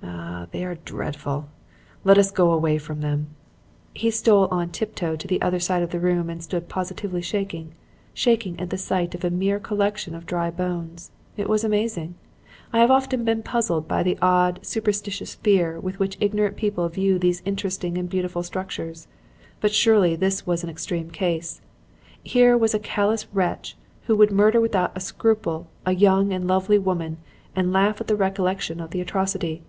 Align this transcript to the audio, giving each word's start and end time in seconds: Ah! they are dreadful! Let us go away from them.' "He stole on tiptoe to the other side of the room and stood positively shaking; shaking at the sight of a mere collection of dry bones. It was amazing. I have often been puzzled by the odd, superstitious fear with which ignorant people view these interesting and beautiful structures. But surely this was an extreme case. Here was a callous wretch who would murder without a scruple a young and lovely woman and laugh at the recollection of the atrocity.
Ah! 0.00 0.46
they 0.52 0.64
are 0.64 0.76
dreadful! 0.76 1.48
Let 2.04 2.16
us 2.16 2.30
go 2.30 2.52
away 2.52 2.78
from 2.78 3.00
them.' 3.02 3.26
"He 3.92 4.10
stole 4.10 4.46
on 4.50 4.70
tiptoe 4.70 5.14
to 5.16 5.28
the 5.28 5.42
other 5.42 5.58
side 5.58 5.82
of 5.82 5.90
the 5.90 6.00
room 6.00 6.30
and 6.30 6.42
stood 6.42 6.68
positively 6.70 7.20
shaking; 7.20 7.72
shaking 8.14 8.58
at 8.58 8.70
the 8.70 8.78
sight 8.78 9.14
of 9.14 9.24
a 9.24 9.30
mere 9.30 9.58
collection 9.58 10.14
of 10.14 10.24
dry 10.24 10.50
bones. 10.50 11.10
It 11.36 11.48
was 11.50 11.64
amazing. 11.64 12.14
I 12.72 12.78
have 12.78 12.90
often 12.90 13.24
been 13.24 13.42
puzzled 13.42 13.88
by 13.88 14.02
the 14.02 14.16
odd, 14.22 14.60
superstitious 14.64 15.34
fear 15.34 15.78
with 15.78 15.98
which 15.98 16.16
ignorant 16.20 16.56
people 16.56 16.88
view 16.88 17.18
these 17.18 17.42
interesting 17.44 17.98
and 17.98 18.08
beautiful 18.08 18.44
structures. 18.44 19.06
But 19.60 19.72
surely 19.74 20.16
this 20.16 20.46
was 20.46 20.62
an 20.64 20.70
extreme 20.70 21.10
case. 21.10 21.60
Here 22.22 22.56
was 22.56 22.72
a 22.74 22.78
callous 22.78 23.26
wretch 23.34 23.76
who 24.06 24.16
would 24.16 24.30
murder 24.32 24.60
without 24.60 24.96
a 24.96 25.00
scruple 25.00 25.66
a 25.84 25.92
young 25.96 26.32
and 26.32 26.46
lovely 26.46 26.78
woman 26.78 27.18
and 27.56 27.72
laugh 27.72 28.00
at 28.00 28.06
the 28.06 28.16
recollection 28.16 28.80
of 28.80 28.90
the 28.92 29.00
atrocity. 29.02 29.62